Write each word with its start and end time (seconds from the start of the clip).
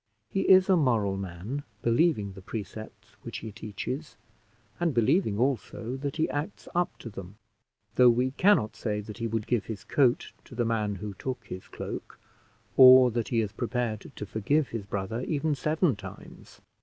He 0.31 0.49
is 0.49 0.67
a 0.67 0.75
moral 0.75 1.15
man, 1.15 1.61
believing 1.83 2.33
the 2.33 2.41
precepts 2.41 3.11
which 3.21 3.37
he 3.45 3.51
teaches, 3.51 4.17
and 4.79 4.95
believing 4.95 5.37
also 5.37 5.95
that 5.97 6.15
he 6.15 6.27
acts 6.31 6.67
up 6.73 6.97
to 6.97 7.09
them; 7.11 7.37
though 7.97 8.09
we 8.09 8.31
cannot 8.31 8.75
say 8.75 8.99
that 8.99 9.19
he 9.19 9.27
would 9.27 9.45
give 9.45 9.65
his 9.65 9.83
coat 9.83 10.31
to 10.45 10.55
the 10.55 10.65
man 10.65 10.95
who 10.95 11.13
took 11.13 11.45
his 11.45 11.67
cloak, 11.67 12.19
or 12.75 13.11
that 13.11 13.27
he 13.27 13.41
is 13.41 13.51
prepared 13.51 14.11
to 14.15 14.25
forgive 14.25 14.69
his 14.69 14.87
brother 14.87 15.21
even 15.21 15.53
seven 15.53 15.95
times. 15.95 16.61